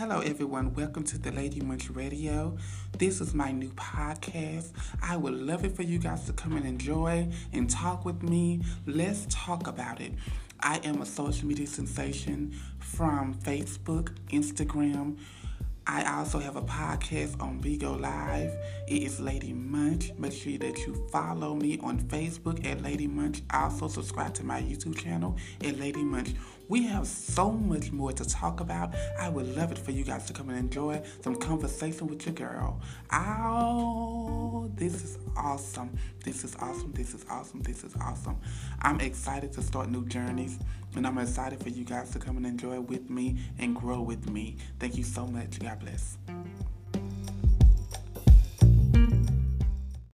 [0.00, 0.72] Hello, everyone.
[0.72, 2.56] Welcome to the Lady Munch Radio.
[2.96, 4.72] This is my new podcast.
[5.02, 8.62] I would love it for you guys to come and enjoy and talk with me.
[8.86, 10.14] Let's talk about it.
[10.58, 15.18] I am a social media sensation from Facebook, Instagram.
[15.86, 18.52] I also have a podcast on Bigo Live.
[18.86, 20.12] It is Lady Munch.
[20.18, 23.42] Make sure that you follow me on Facebook at Lady Munch.
[23.52, 26.34] Also, subscribe to my YouTube channel at Lady Munch.
[26.68, 28.94] We have so much more to talk about.
[29.18, 32.34] I would love it for you guys to come and enjoy some conversation with your
[32.34, 32.80] girl.
[33.12, 34.19] Oh,
[34.80, 35.90] this is awesome.
[36.24, 36.90] This is awesome.
[36.92, 37.60] This is awesome.
[37.60, 38.38] This is awesome.
[38.80, 40.58] I'm excited to start new journeys,
[40.96, 44.30] and I'm excited for you guys to come and enjoy with me and grow with
[44.30, 44.56] me.
[44.78, 45.58] Thank you so much.
[45.58, 46.16] God bless.